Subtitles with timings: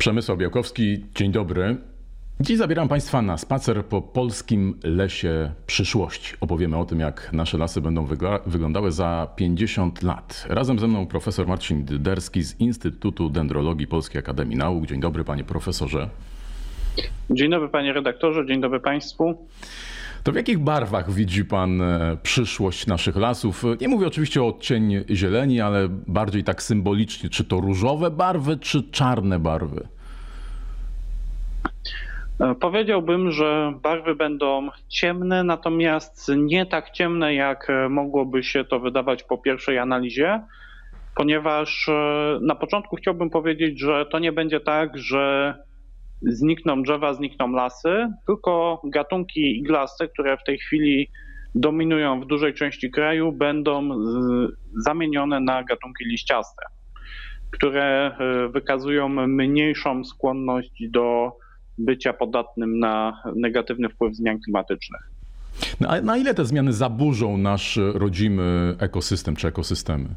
[0.00, 1.76] Przemysław Białkowski, dzień dobry.
[2.40, 6.34] Dziś zabieram Państwa na spacer po polskim lesie przyszłości.
[6.40, 8.06] Opowiemy o tym, jak nasze lasy będą
[8.46, 10.46] wyglądały za 50 lat.
[10.48, 14.86] Razem ze mną profesor Marcin Dyderski z Instytutu Dendrologii Polskiej Akademii Nauk.
[14.86, 16.08] Dzień dobry, panie profesorze.
[17.30, 19.46] Dzień dobry, panie redaktorze, dzień dobry państwu.
[20.24, 23.64] To w jakich barwach widzi Pan e, przyszłość naszych lasów?
[23.80, 27.30] Nie mówię oczywiście o odcień zieleni, ale bardziej tak symbolicznie.
[27.30, 29.88] Czy to różowe barwy, czy czarne barwy?
[32.40, 38.80] E, powiedziałbym, że barwy będą ciemne, natomiast nie tak ciemne, jak e, mogłoby się to
[38.80, 40.40] wydawać po pierwszej analizie,
[41.16, 41.90] ponieważ
[42.40, 45.54] na początku chciałbym powiedzieć, że to nie będzie tak, że
[46.22, 51.10] znikną drzewa, znikną lasy, tylko gatunki iglaste, które w tej chwili
[51.54, 53.88] dominują w dużej części kraju, będą
[54.76, 56.62] zamienione na gatunki liściaste,
[57.50, 61.32] które e, wykazują mniejszą skłonność do
[61.78, 65.10] bycia podatnym na negatywny wpływ zmian klimatycznych.
[65.80, 70.08] Na, na ile te zmiany zaburzą nasz rodzimy ekosystem czy ekosystemy?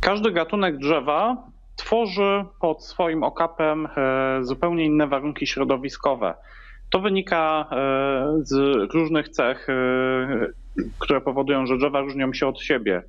[0.00, 1.51] Każdy gatunek drzewa
[1.84, 6.34] tworzy pod swoim okapem e, zupełnie inne warunki środowiskowe.
[6.90, 7.74] To wynika e,
[8.42, 8.54] z
[8.92, 9.74] różnych cech, e,
[10.98, 13.02] które powodują, że drzewa różnią się od siebie.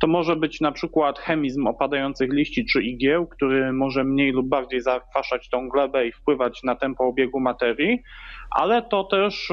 [0.00, 4.80] To może być na przykład chemizm opadających liści czy igieł, który może mniej lub bardziej
[4.80, 8.02] zakwaszać tą glebę i wpływać na tempo obiegu materii,
[8.50, 9.52] ale to też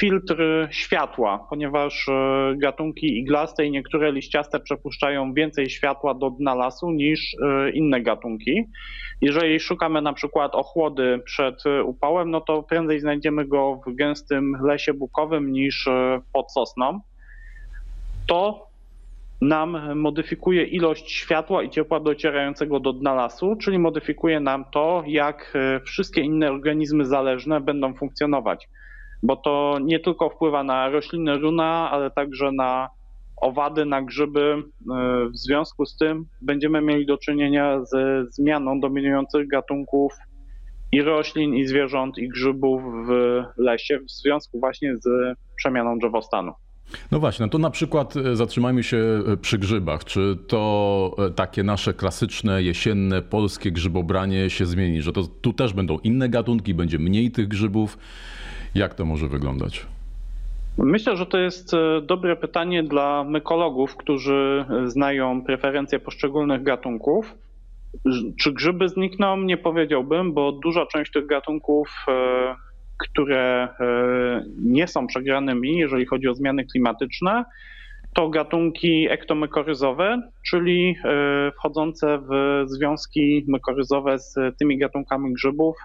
[0.00, 0.36] filtr
[0.70, 7.36] światła, ponieważ e, gatunki iglaste i niektóre liściaste przepuszczają więcej światła do dna lasu niż
[7.42, 8.64] e, inne gatunki.
[9.20, 14.94] Jeżeli szukamy na przykład ochłody przed upałem, no to prędzej znajdziemy go w gęstym lesie
[14.94, 17.00] bukowym niż e, pod sosną.
[18.26, 18.66] To
[19.40, 25.54] nam modyfikuje ilość światła i ciepła docierającego do dna lasu, czyli modyfikuje nam to, jak
[25.84, 28.68] wszystkie inne organizmy zależne będą funkcjonować
[29.24, 32.88] bo to nie tylko wpływa na rośliny runa, ale także na
[33.36, 34.54] owady, na grzyby.
[34.54, 40.12] E, w związku z tym będziemy mieli do czynienia ze zmianą dominujących gatunków
[40.92, 46.52] i roślin, i zwierząt, i grzybów w lesie w związku właśnie z przemianą drzewostanu.
[47.10, 50.04] No właśnie, no to na przykład e, zatrzymajmy się e, przy grzybach.
[50.04, 55.02] Czy to takie nasze klasyczne, jesienne, polskie grzybobranie się zmieni?
[55.02, 57.98] Że to tu też będą inne gatunki, będzie mniej tych grzybów?
[58.74, 59.86] Jak to może wyglądać?
[60.78, 67.34] Myślę, że to jest e, dobre pytanie dla mykologów, którzy e, znają preferencje poszczególnych gatunków.
[68.40, 69.36] Czy grzyby znikną?
[69.36, 72.54] Nie powiedziałbym, bo duża część tych gatunków, e,
[72.98, 73.68] które
[74.58, 77.44] nie są przegranymi, jeżeli chodzi o zmiany klimatyczne,
[78.14, 80.96] to gatunki ektomykoryzowe, czyli
[81.58, 85.76] wchodzące w związki mykoryzowe z tymi gatunkami grzybów,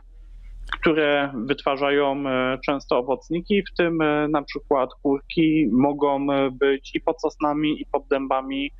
[0.71, 7.01] które wytwarzają e, często owocniki, w tym e, na przykład kurki mogą e, być i
[7.01, 8.71] pod sosnami, i pod dębami.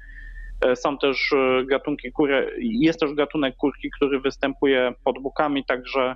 [0.75, 1.33] Są też
[1.65, 6.15] gatunki kury, jest też gatunek kurki, który występuje pod bukami, także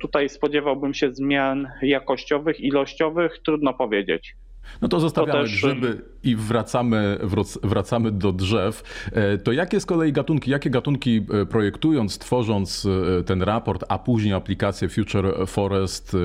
[0.00, 4.34] tutaj spodziewałbym się zmian jakościowych, ilościowych, trudno powiedzieć.
[4.82, 5.52] No to zostawiamy to też...
[5.52, 7.18] grzyby i wracamy,
[7.62, 8.82] wracamy do drzew.
[9.12, 12.86] E, to jakie z kolei gatunki, jakie gatunki e, projektując, tworząc
[13.20, 16.16] e, ten raport, a później aplikację Future Forest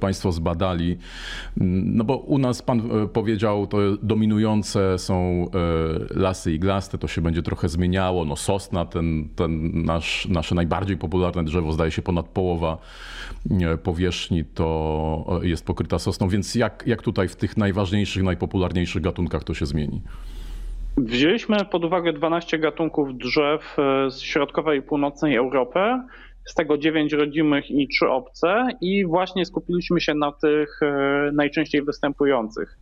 [0.00, 0.98] Państwo zbadali?
[1.60, 2.82] Mm, no bo u nas Pan
[3.12, 5.46] powiedział, to dominujące są
[6.10, 8.24] lasy iglaste, to się będzie trochę zmieniało.
[8.24, 12.78] No sosna, ten, ten nasz, nasze najbardziej popularne drzewo, zdaje się ponad połowa
[13.82, 19.54] powierzchni to jest pokryta sosną, więc jak, jak tutaj w tych najważniejszych, najpopularniejszych gatunkach to
[19.54, 20.02] się zmieni?
[20.96, 25.78] Wzięliśmy pod uwagę 12 gatunków drzew e, z środkowej i północnej Europy,
[26.44, 31.82] z tego 9 rodzimych i 3 obce i właśnie skupiliśmy się na tych e, najczęściej
[31.82, 32.78] występujących.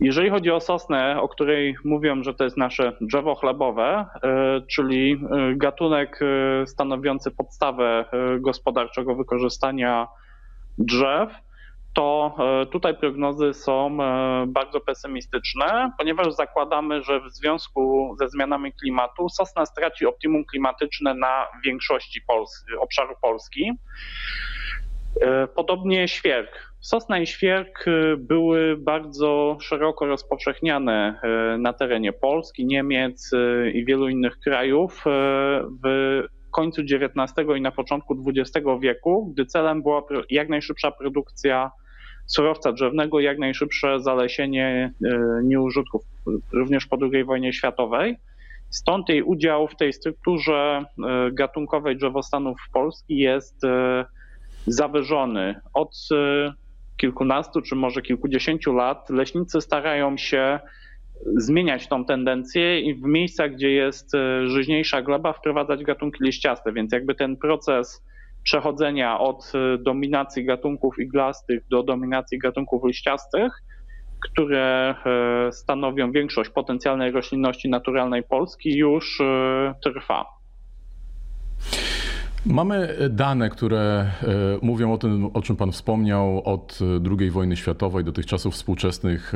[0.00, 5.20] Jeżeli chodzi o sosnę, o której mówią, że to jest nasze drzewo chlebowe, e, czyli
[5.56, 6.20] gatunek
[6.66, 8.04] stanowiący podstawę
[8.40, 10.06] gospodarczego wykorzystania
[10.78, 11.30] drzew,
[11.92, 18.72] to e, tutaj prognozy są e, bardzo pesymistyczne, ponieważ zakładamy, że w związku ze zmianami
[18.72, 23.72] klimatu sosna straci optimum klimatyczne na większości Pols obszaru Polski.
[25.20, 26.70] E, podobnie świerk.
[26.80, 27.84] Sosna i świerk
[28.18, 31.20] były bardzo szeroko rozpowszechniane
[31.58, 33.30] na terenie Polski, Niemiec
[33.74, 35.04] i wielu innych krajów
[35.84, 41.70] w końcu XIX i na początku XX wieku, gdy celem była jak najszybsza produkcja
[42.26, 46.02] surowca drzewnego, jak najszybsze zalesienie e, nieużytków,
[46.52, 48.16] również po II wojnie światowej.
[48.70, 50.84] Stąd jej udział w tej strukturze
[51.32, 53.62] gatunkowej drzewostanów Polski jest
[54.66, 55.54] zawyżony.
[55.74, 56.08] Od
[56.96, 60.60] kilkunastu czy może kilkudziesięciu lat leśnicy starają się
[61.36, 66.92] zmieniać tą tendencję i w miejscach, gdzie jest e, żyźniejsza gleba, wprowadzać gatunki liściaste, więc
[66.92, 68.04] jakby ten proces
[68.42, 73.52] przechodzenia od e, dominacji gatunków iglastych do dominacji gatunków liściastych,
[74.20, 79.22] które e, stanowią większość potencjalnej roślinności naturalnej Polski, już
[79.84, 80.26] trwa.
[82.46, 84.10] Mamy dane, które
[84.62, 86.78] mówią o tym, o czym Pan wspomniał, od
[87.18, 89.32] II wojny światowej do tych czasów współczesnych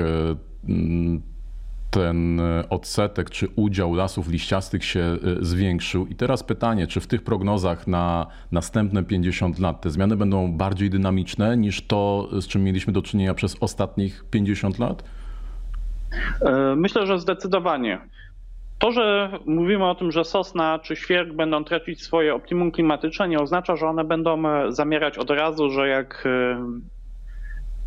[1.95, 6.07] ten e, odsetek czy udział lasów liściastych się e, zwiększył.
[6.07, 10.91] I teraz pytanie, czy w tych prognozach na następne 50 lat te zmiany będą bardziej
[10.91, 15.05] dynamiczne niż to, z czym mieliśmy do czynienia przez ostatnich 50 lat?
[16.41, 18.01] E, myślę, że zdecydowanie.
[18.79, 23.41] To, że mówimy o tym, że sosna czy świerk będą tracić swoje optimum klimatyczne, nie
[23.41, 26.29] oznacza, że one będą zamierać od razu, że jak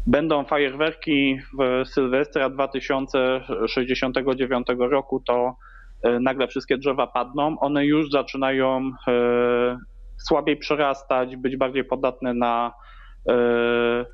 [0.07, 5.55] będą fajerwerki w Sylwestra 2069 roku, to
[6.03, 7.59] e, nagle wszystkie drzewa padną.
[7.59, 9.77] One już zaczynają e,
[10.27, 12.73] słabiej przerastać, być bardziej podatne na
[13.29, 14.05] e,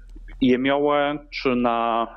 [0.41, 2.07] jemiołę, czy na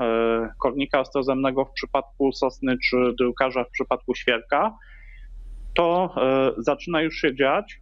[0.59, 4.75] kornika ostrozemnego w przypadku sosny, czy drukarza w przypadku świerka.
[5.75, 6.15] To
[6.59, 7.81] zaczyna już się dziać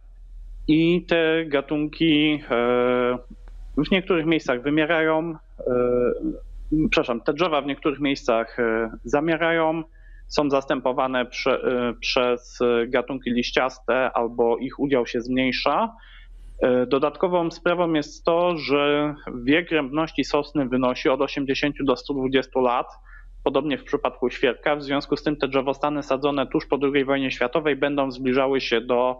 [0.67, 2.39] i te gatunki
[3.77, 5.65] w niektórych miejscach wymierają, e,
[6.89, 9.83] przepraszam, te drzewa w niektórych miejscach e, zamierają,
[10.27, 15.95] są zastępowane prze, e, przez gatunki liściaste albo ich udział się zmniejsza.
[16.87, 22.87] Dodatkową sprawą jest to, że wiek rębności sosny wynosi od 80 do 120 lat,
[23.43, 24.75] podobnie w przypadku świerka.
[24.75, 28.81] W związku z tym te drzewostany sadzone tuż po II wojnie światowej będą zbliżały się
[28.81, 29.19] do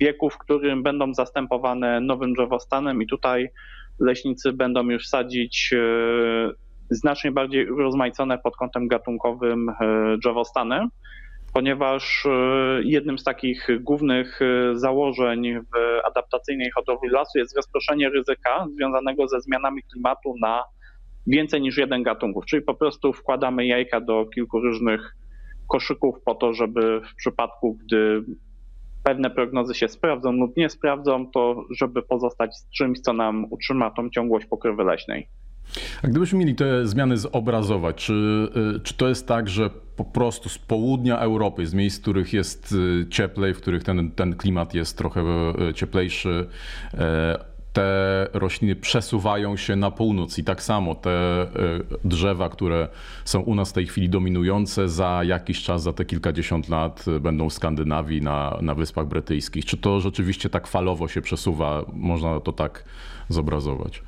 [0.00, 3.48] wieku, w którym będą zastępowane nowym drzewostanem i tutaj
[3.98, 5.78] leśnicy będą już sadzić e,
[6.90, 9.74] znacznie bardziej urozmaicone pod kątem gatunkowym e,
[10.22, 10.88] drzewostany,
[11.54, 12.30] ponieważ e,
[12.82, 14.40] jednym z takich głównych
[14.72, 20.64] założeń w adaptacyjnej hodowli lasu jest rozproszenie ryzyka związanego ze zmianami klimatu na
[21.26, 25.16] więcej niż jeden gatunków, czyli po prostu wkładamy jajka do kilku różnych
[25.68, 28.22] koszyków po to, żeby w przypadku, gdy
[29.08, 33.90] pewne prognozy się sprawdzą lub nie sprawdzą, to żeby pozostać z czymś, co nam utrzyma
[33.90, 35.28] tą ciągłość pokrywy leśnej.
[36.02, 38.12] A gdybyśmy mieli te zmiany zobrazować, czy,
[38.76, 42.32] y, czy to jest tak, że po prostu z południa Europy, z miejsc, w których
[42.32, 45.22] jest y, cieplej, w których ten, ten klimat jest trochę
[45.70, 46.48] y, cieplejszy,
[47.78, 51.46] te rośliny przesuwają się na północ i tak samo te e,
[52.04, 52.88] drzewa, które
[53.24, 57.20] są u nas w tej chwili dominujące, za jakiś czas, za te kilkadziesiąt lat e,
[57.20, 59.64] będą w Skandynawii, na, na Wyspach Brytyjskich.
[59.64, 61.84] Czy to rzeczywiście tak falowo się przesuwa?
[61.92, 62.84] Można to tak
[63.28, 64.02] zobrazować?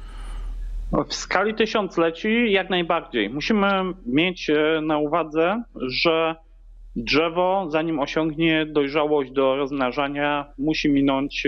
[1.08, 3.30] W skali tysiącleci jak najbardziej.
[3.30, 3.66] Musimy
[4.06, 6.36] mieć e, na uwadze, że
[6.96, 11.46] drzewo, zanim osiągnie dojrzałość do rozmnażania, musi minąć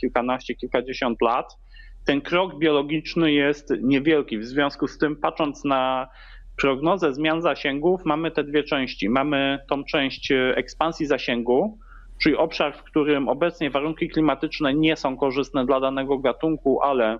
[0.00, 1.56] kilkanaście, kilkadziesiąt lat
[2.04, 4.38] ten krok biologiczny jest niewielki.
[4.38, 6.08] W związku z tym, patrząc na
[6.60, 9.08] prognozę zmian zasięgów, mamy te dwie części.
[9.08, 11.78] Mamy tą część e, ekspansji zasięgu,
[12.22, 17.18] czyli obszar, w którym obecnie warunki klimatyczne nie są korzystne dla danego gatunku, ale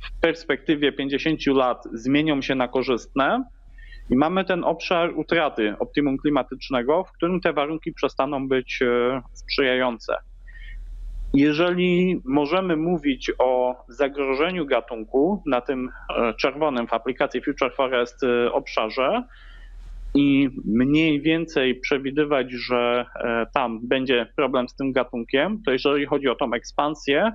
[0.00, 3.44] w perspektywie 50 lat zmienią się na korzystne.
[4.10, 10.16] I mamy ten obszar utraty optimum klimatycznego, w którym te warunki przestaną być e, sprzyjające.
[11.34, 18.52] Jeżeli możemy mówić o zagrożeniu gatunku na tym e, czerwonym w aplikacji Future Forest e,
[18.52, 19.22] obszarze
[20.14, 23.06] i mniej więcej przewidywać, że
[23.54, 27.32] tam będzie problem z tym gatunkiem, to jeżeli chodzi o tą ekspansję,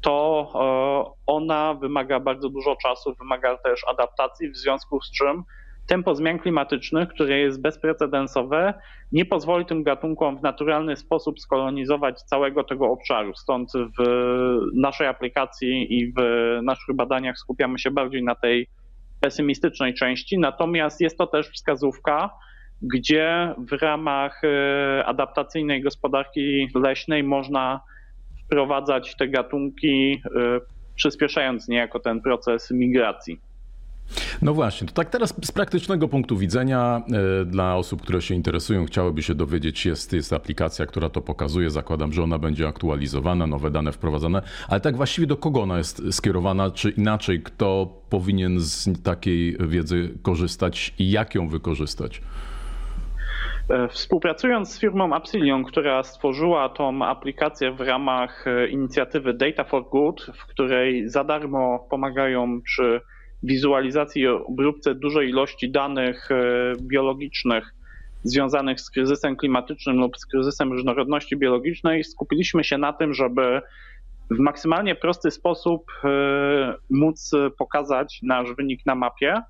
[0.00, 0.52] to
[1.26, 5.44] ona wymaga bardzo dużo czasu, wymaga też adaptacji, w związku z czym
[5.86, 8.74] tempo zmian klimatycznych, które jest bezprecedensowe,
[9.12, 13.34] nie pozwoli tym gatunkom w naturalny sposób skolonizować całego tego obszaru.
[13.34, 14.04] Stąd w
[14.74, 16.18] naszej aplikacji i w
[16.62, 18.68] naszych badaniach skupiamy się bardziej na tej
[19.20, 22.30] pesymistycznej części, natomiast jest to też wskazówka,
[22.82, 27.80] gdzie w ramach e, adaptacyjnej gospodarki leśnej można
[28.44, 30.60] wprowadzać te gatunki, e,
[30.94, 33.40] przyspieszając niejako ten proces migracji.
[34.42, 37.02] No właśnie, to tak teraz z praktycznego punktu widzenia
[37.42, 41.70] e, dla osób, które się interesują, chciałyby się dowiedzieć, jest, jest aplikacja, która to pokazuje.
[41.70, 46.02] Zakładam, że ona będzie aktualizowana, nowe dane wprowadzane, ale tak właściwie do kogo ona jest
[46.10, 52.22] skierowana, czy inaczej, kto powinien z takiej wiedzy korzystać i jak ją wykorzystać?
[53.68, 59.84] E, współpracując z firmą Apsilion, która stworzyła tą aplikację w ramach e, inicjatywy Data for
[59.90, 63.00] Good, w której za darmo pomagają przy
[63.42, 67.74] wizualizacji i obróbce dużej ilości danych e, biologicznych
[68.24, 73.60] związanych z kryzysem klimatycznym lub z kryzysem różnorodności biologicznej, skupiliśmy się na tym, żeby
[74.30, 75.92] w maksymalnie prosty sposób
[76.90, 79.42] móc pokazać nasz wynik na mapie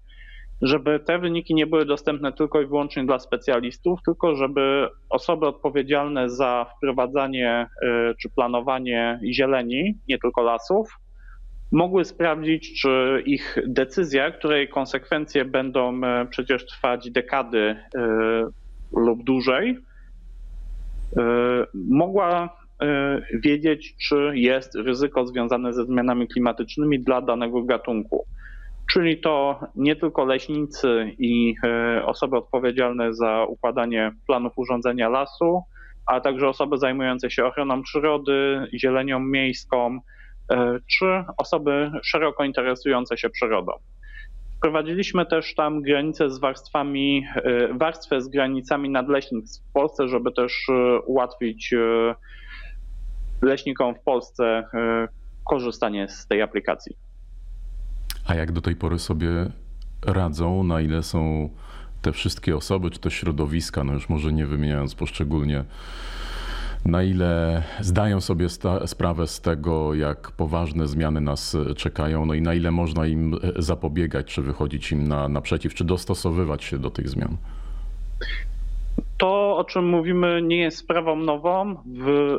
[0.62, 6.30] żeby te wyniki nie były dostępne tylko i wyłącznie dla specjalistów, tylko żeby osoby odpowiedzialne
[6.30, 10.88] za wprowadzanie y, czy planowanie zieleni, nie tylko lasów,
[11.72, 17.76] mogły sprawdzić, czy ich decyzja, której konsekwencje będą y, przecież trwać dekady y,
[18.92, 19.78] lub dłużej,
[21.74, 22.56] mogła
[23.34, 28.24] wiedzieć, czy jest ryzyko związane ze zmianami klimatycznymi dla danego gatunku.
[28.92, 35.62] Czyli to nie tylko leśnicy i e, osoby odpowiedzialne za układanie planów urządzenia lasu,
[36.06, 40.00] a także osoby zajmujące się ochroną przyrody, zielenią miejską, e,
[40.86, 43.72] czy osoby szeroko interesujące się przyrodą.
[44.56, 50.66] Wprowadziliśmy też tam granice z warstwami, e, warstwę z granicami nadleśnictw w Polsce, żeby też
[51.06, 51.74] ułatwić
[53.42, 54.64] leśnikom w Polsce
[55.44, 56.96] korzystanie z tej aplikacji.
[58.26, 59.28] A jak do tej pory sobie
[60.06, 61.50] radzą, na ile są
[62.02, 65.64] te wszystkie osoby, czy to środowiska, no już może nie wymieniając poszczególnie,
[66.84, 68.46] na ile zdają sobie
[68.86, 74.26] sprawę z tego, jak poważne zmiany nas czekają, no i na ile można im zapobiegać,
[74.26, 77.36] czy wychodzić im na, naprzeciw, czy dostosowywać się do tych zmian?
[79.18, 81.74] To, o czym mówimy, nie jest sprawą nową.
[81.74, 82.38] W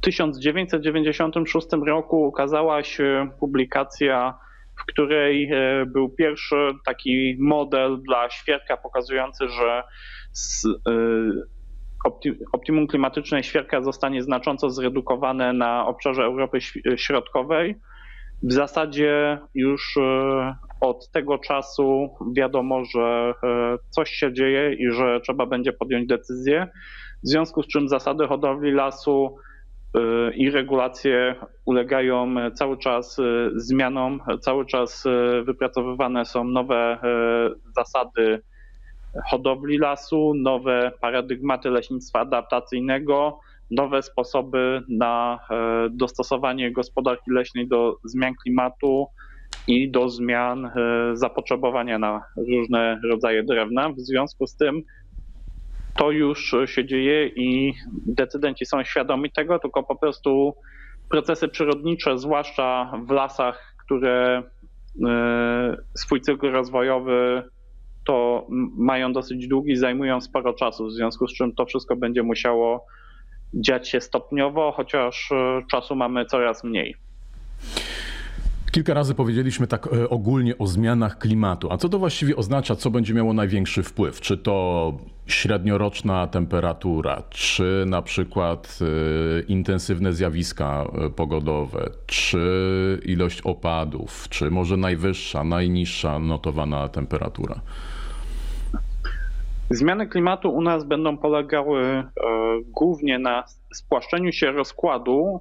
[0.00, 4.38] 1996 roku ukazała się publikacja
[4.80, 9.82] w której e, był pierwszy taki model dla świerka pokazujący, że
[10.86, 10.92] e,
[12.52, 16.58] optimum klimatycznej świerka zostanie znacząco zredukowane na obszarze Europy
[16.96, 17.74] Środkowej.
[18.42, 23.34] W zasadzie już e, od tego czasu wiadomo, że
[23.90, 26.68] coś się dzieje i że trzeba będzie podjąć decyzję.
[27.24, 29.36] W związku z czym zasady hodowli lasu
[30.34, 33.22] i regulacje ulegają cały czas e,
[33.54, 36.98] zmianom, cały czas e, wypracowywane są nowe e,
[37.76, 38.42] zasady
[39.30, 43.40] hodowli lasu, nowe paradygmaty leśnictwa adaptacyjnego,
[43.70, 45.38] nowe sposoby na
[45.90, 49.06] dostosowanie gospodarki leśnej do zmian klimatu
[49.66, 50.70] i do zmian
[51.12, 53.90] zapotrzebowania na różne rodzaje drewna.
[53.90, 54.82] W związku z tym
[55.98, 57.74] to już się dzieje i
[58.06, 60.54] decydenci są świadomi tego, tylko po prostu
[61.10, 64.42] procesy przyrodnicze, zwłaszcza w lasach, które
[65.06, 67.42] e, swój cykl rozwojowy
[68.04, 72.86] to mają dosyć długi, zajmują sporo czasu, w związku z czym to wszystko będzie musiało
[73.54, 76.94] dziać się stopniowo, chociaż e, czasu mamy coraz mniej.
[78.72, 81.72] Kilka razy powiedzieliśmy tak e, ogólnie o zmianach klimatu.
[81.72, 84.20] A co to właściwie oznacza, co będzie miało największy wpływ?
[84.20, 84.92] Czy to
[85.26, 94.76] średnioroczna temperatura, czy na przykład e, intensywne zjawiska e, pogodowe, czy ilość opadów, czy może
[94.76, 97.60] najwyższa, najniższa notowana temperatura?
[99.70, 102.04] Zmiany klimatu u nas będą polegały
[102.66, 105.40] głównie na spłaszczeniu się rozkładu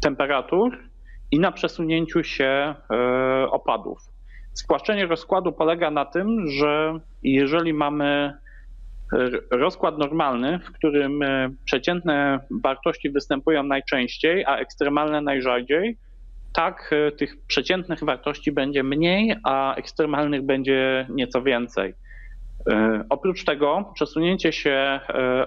[0.00, 0.87] temperatur
[1.30, 2.74] i na przesunięciu się e,
[3.50, 3.98] opadów.
[4.52, 8.32] Spłaszczenie rozkładu polega na tym, że jeżeli mamy
[9.50, 15.96] rozkład normalny, w którym e, przeciętne wartości występują najczęściej, a ekstremalne najrzadziej,
[16.54, 21.94] tak e, tych przeciętnych wartości będzie mniej, a ekstremalnych będzie nieco więcej.
[23.10, 25.00] Oprócz tego przesunięcie się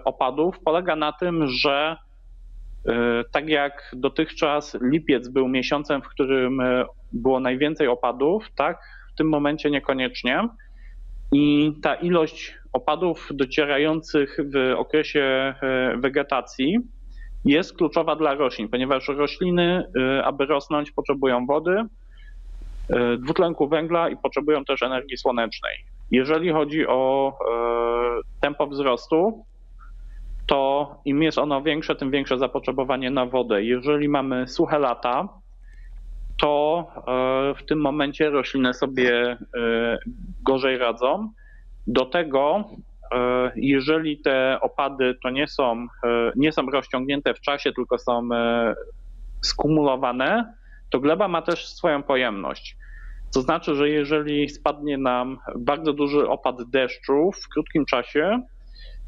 [0.06, 2.11] opadów polega na tym, że E,
[3.32, 8.80] tak jak dotychczas lipiec był miesiącem, w którym e, było najwięcej opadów, tak
[9.14, 10.48] w tym momencie niekoniecznie.
[11.32, 16.80] I ta ilość opadów docierających w okresie e, wegetacji
[17.46, 19.84] jest kluczowa dla roślin, ponieważ rośliny,
[20.24, 21.84] aby rosnąć, potrzebują wody,
[23.20, 25.74] dwutlenku węgla i potrzebują też energii słonecznej.
[26.12, 27.34] Jeżeli chodzi o
[28.42, 29.46] tempo wzrostu,
[30.52, 33.64] to im jest ono większe, tym większe zapotrzebowanie na wodę.
[33.64, 35.30] Jeżeli mamy suche lata,
[36.42, 39.38] to e, w tym momencie rośliny sobie e,
[40.44, 41.32] gorzej radzą.
[41.88, 42.66] Do tego,
[43.12, 45.88] e, jeżeli te opady to nie są,
[46.36, 48.30] nie są rozciągnięte w czasie, tylko są
[49.42, 50.54] skumulowane,
[50.90, 52.78] to gleba ma też swoją pojemność.
[53.34, 58.42] To znaczy, że jeżeli spadnie nam bardzo duży opad deszczu w krótkim czasie,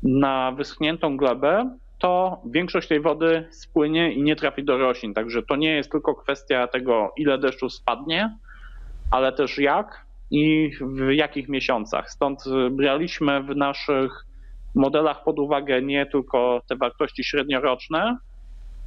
[0.03, 5.13] na wyschniętą glebę, to większość tej wody spłynie i nie trafi do roślin.
[5.13, 8.37] Także to nie jest tylko kwestia tego, ile deszczu spadnie,
[9.11, 12.11] ale też jak i w jakich miesiącach.
[12.11, 14.25] Stąd braliśmy w naszych
[14.75, 18.17] modelach pod uwagę nie tylko te wartości średnioroczne,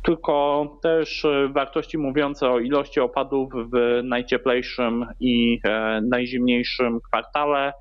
[0.02, 7.72] tylko też wartości mówiące o ilości opadów w najcieplejszym i e, najzimniejszym kwartale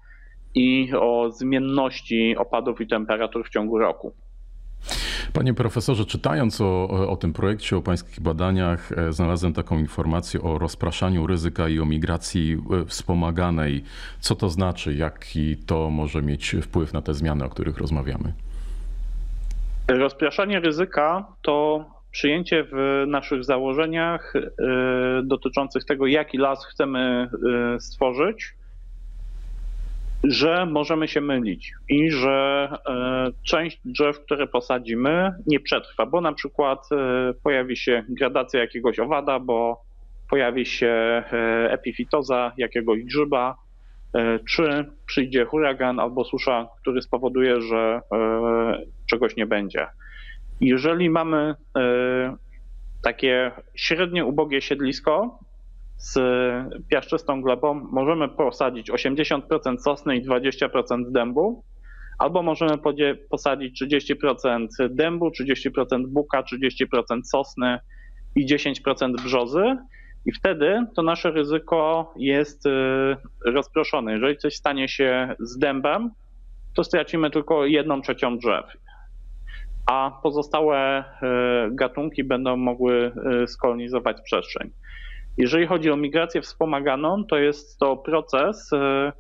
[0.56, 4.14] i o zmienności opadów i temperatur w ciągu roku.
[5.34, 10.60] Panie profesorze, czytając o, o tym projekcie, o pańskich badaniach, e, znalazłem taką informację o
[10.60, 13.84] rozpraszaniu ryzyka i o migracji e, wspomaganej.
[14.20, 14.94] Co to znaczy?
[14.94, 18.34] Jaki to może mieć wpływ na te zmiany, o których rozmawiamy?
[19.88, 24.42] Rozpraszanie ryzyka to przyjęcie w naszych założeniach e,
[25.24, 27.30] dotyczących tego, jaki las chcemy
[27.80, 28.56] stworzyć,
[30.29, 36.34] że możemy się mylić i że e, część drzew, które posadzimy, nie przetrwa, bo na
[36.34, 39.82] przykład e, pojawi się gradacja jakiegoś owada, bo
[40.29, 41.24] pojawi się e,
[41.72, 43.65] epifitoza jakiegoś grzyba,
[44.50, 48.01] czy przyjdzie huragan albo susza, który spowoduje, że
[49.10, 49.88] czegoś nie będzie.
[50.62, 51.55] Jeżeli mamy
[53.03, 55.39] takie średnie ubogie siedlisko,
[55.98, 56.20] z
[56.90, 61.64] piaszczystą glebą możemy posadzić 80% sosny i 20% dębu,
[62.20, 62.78] albo możemy
[63.30, 67.80] posadzić 30% dębu, 30% buka, 30% sosny
[68.36, 69.78] i 10% brzozy.
[70.25, 72.70] I wtedy to nasze ryzyko jest y,
[73.46, 74.14] rozproszone.
[74.14, 76.10] Jeżeli coś stanie się z dębem,
[76.75, 78.66] to stracimy tylko jedną trzecią drzew,
[79.86, 81.06] a pozostałe y,
[81.72, 83.12] gatunki będą mogły
[83.44, 84.72] y, skolonizować przestrzeń.
[85.38, 89.12] Jeżeli chodzi o migrację wspomaganą, to jest to proces, e,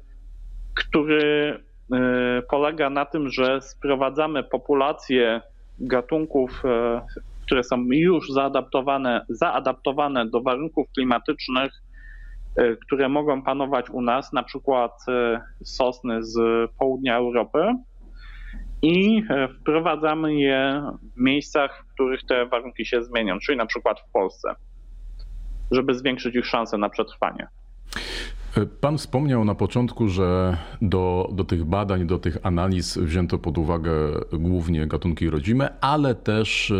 [0.75, 1.59] który
[1.93, 5.41] e, polega na tym, że sprowadzamy populację
[5.79, 7.01] gatunków, e,
[7.45, 11.71] które są już zaadaptowane, zaadaptowane do warunków klimatycznych,
[12.85, 14.91] które mogą panować u nas, na przykład
[15.63, 16.37] sosny z
[16.79, 17.59] południa Europy,
[18.81, 19.23] i
[19.61, 20.83] wprowadzamy je
[21.15, 24.55] w miejscach, w których te warunki się zmienią, czyli na przykład w Polsce
[25.71, 27.47] żeby zwiększyć ich szanse na przetrwanie.
[28.81, 33.91] Pan wspomniał na początku, że do, do tych badań, do tych analiz wzięto pod uwagę
[34.33, 36.75] głównie gatunki rodzime, ale też, e,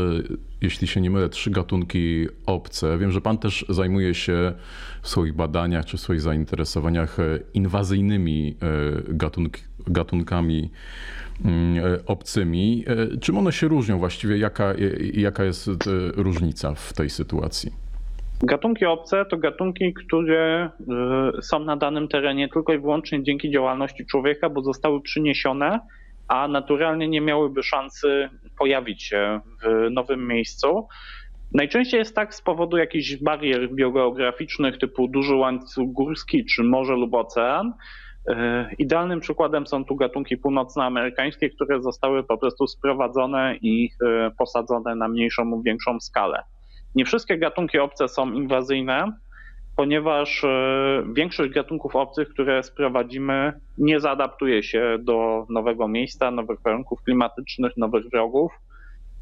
[0.61, 2.97] jeśli się nie mylę, trzy gatunki obce.
[2.97, 4.53] Wiem, że Pan też zajmuje się
[5.01, 10.71] w swoich badaniach czy w swoich zainteresowaniach e, inwazyjnymi e, gatunki, gatunkami
[11.45, 12.85] mm, obcymi.
[13.21, 14.37] Czym one się różnią właściwie?
[14.37, 14.73] Jaka,
[15.13, 15.69] jaka jest
[16.15, 17.84] różnica w tej sytuacji?
[18.43, 20.69] Gatunki obce to gatunki, które
[21.37, 25.79] y, są na danym terenie tylko i wyłącznie dzięki działalności człowieka, bo zostały przyniesione,
[26.27, 30.87] a naturalnie nie miałyby szansy pojawić się w nowym miejscu.
[31.53, 37.13] Najczęściej jest tak z powodu jakichś barier biogeograficznych typu duży łańcuch górski czy morze lub
[37.13, 37.73] ocean.
[38.29, 38.33] Y,
[38.77, 43.89] idealnym przykładem są tu gatunki północnoamerykańskie, które zostały po prostu sprowadzone i
[44.29, 46.43] y, posadzone na mniejszą lub większą skalę.
[46.95, 49.11] Nie wszystkie gatunki obce są inwazyjne,
[49.75, 57.03] ponieważ e, większość gatunków obcych, które sprowadzimy, nie zaadaptuje się do nowego miejsca, nowych warunków
[57.03, 58.51] klimatycznych, nowych wrogów.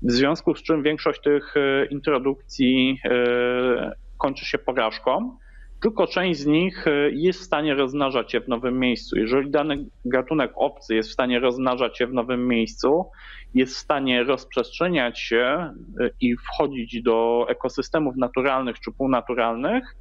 [0.01, 5.37] W związku z czym większość tych e, introdukcji e, kończy się porażką.
[5.83, 9.19] Tylko część z nich jest w stanie rozmnażać się w nowym miejscu.
[9.19, 13.05] Jeżeli dany gatunek obcy jest w stanie rozmnażać się w nowym miejscu,
[13.53, 19.95] jest w stanie rozprzestrzeniać się y, i wchodzić do ekosystemów naturalnych czy półnaturalnych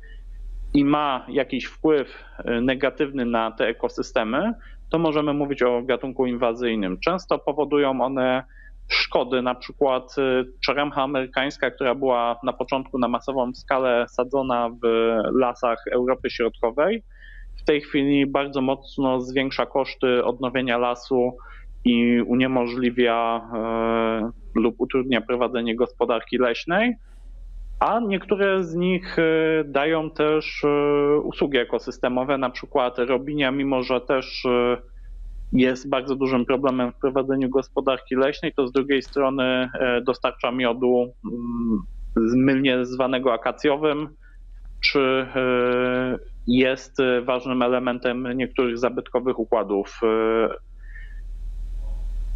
[0.75, 4.53] i ma jakiś wpływ y, negatywny na te ekosystemy,
[4.91, 7.01] to możemy mówić o gatunku inwazyjnym.
[7.01, 8.45] Często powodują one
[8.93, 14.87] szkody, na przykład y, czeremcha amerykańska, która była na początku na masową skalę sadzona w
[15.33, 17.03] lasach Europy Środkowej,
[17.57, 21.37] w tej chwili bardzo mocno zwiększa koszty odnowienia lasu
[21.85, 26.95] i uniemożliwia e, lub utrudnia prowadzenie gospodarki leśnej,
[27.81, 29.23] a niektóre z nich e,
[29.65, 30.65] dają też
[31.23, 34.47] usługi ekosystemowe, na przykład robinia, mimo że też
[35.53, 39.71] jest bardzo dużym problemem w prowadzeniu gospodarki leśnej, to z drugiej strony
[40.07, 41.83] dostarcza miodu mm,
[42.17, 44.09] mylnie zwanego akacjowym,
[44.81, 45.27] czy
[46.47, 50.01] jest ważnym elementem niektórych zabytkowych układów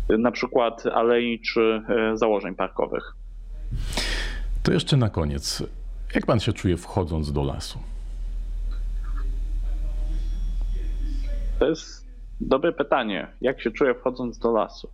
[0.08, 3.14] na przykład alei czy e, założeń parkowych.
[4.62, 5.62] To jeszcze na koniec.
[6.14, 7.78] Jak pan się czuje wchodząc do lasu?
[11.58, 11.95] To jest
[12.40, 13.26] dobre pytanie.
[13.40, 14.88] Jak się czuję wchodząc do lasu?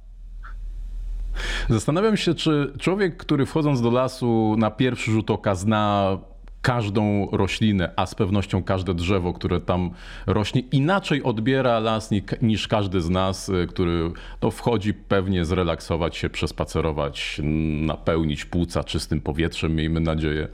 [1.69, 6.19] Zastanawiam się, czy człowiek, który wchodząc do lasu na pierwszy rzut oka zna
[6.63, 9.91] każdą roślinę, a z pewnością każde drzewo, które tam
[10.27, 12.11] rośnie, inaczej odbiera las
[12.43, 14.11] niż każdy z nas, y, który
[14.43, 17.41] no, wchodzi pewnie zrelaksować się, przespacerować,
[17.81, 20.49] napełnić płuca czystym powietrzem, miejmy nadzieję.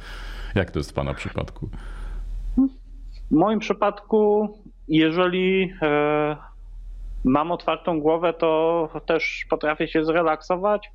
[0.55, 1.69] Jak to jest w Pana przypadku?
[3.31, 4.49] W moim przypadku,
[4.89, 6.37] jeżeli e,
[7.25, 10.91] mam otwartą głowę, to też potrafię się zrelaksować.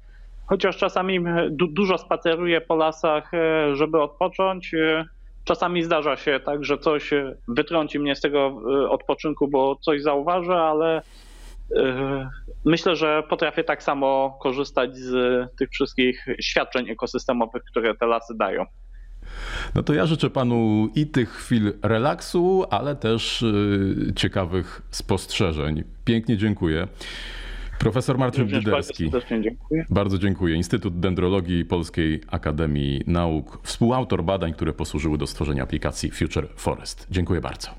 [0.46, 4.74] Chociaż czasami du dużo spaceruję po lasach, e, żeby odpocząć.
[4.74, 5.06] E,
[5.44, 7.12] czasami zdarza się tak, że coś
[7.48, 11.02] wytrąci mnie z tego odpoczynku, bo coś zauważę, ale
[12.66, 15.14] myślę, że potrafię tak samo korzystać z
[15.58, 18.66] tych wszystkich świadczeń ekosystemowych, które te lasy dają.
[19.76, 25.84] No to ja życzę panu i tych chwil relaksu, ale też y, ciekawych spostrzeżeń.
[26.06, 26.88] Pięknie dziękuję.
[27.80, 29.10] Profesor Marcin Biderski.
[29.10, 29.86] Bardzo, dziękuję.
[29.90, 30.56] bardzo dziękuję.
[30.56, 37.08] Instytut Dendrologii Polskiej Akademii Nauk, współautor badań, które posłużyły do stworzenia aplikacji Future Forest.
[37.12, 37.70] Dziękuję bardzo.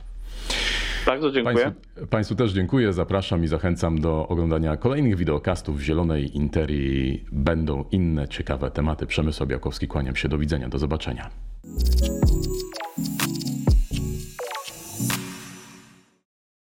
[1.06, 1.54] Bardzo dziękuję.
[1.54, 2.92] Państwu, Państwu, też dziękuję.
[2.92, 7.24] Zapraszam i zachęcam do oglądania kolejnych wideokastów w Zielonej Interii.
[7.32, 9.06] Będą inne ciekawe tematy.
[9.06, 10.28] Przemysł Białkowski, kłaniam się.
[10.28, 10.68] Do widzenia.
[10.68, 11.53] Do zobaczenia.
[11.66, 12.33] Thank you.